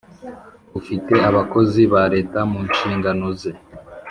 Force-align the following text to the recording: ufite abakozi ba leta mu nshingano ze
ufite 0.79 1.13
abakozi 1.29 1.81
ba 1.93 2.03
leta 2.13 2.39
mu 2.51 2.59
nshingano 2.69 3.27
ze 3.39 3.51